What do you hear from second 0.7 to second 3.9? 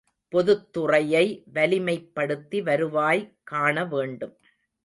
துறையை வலிமைப்படுத்தி வருவாய் காண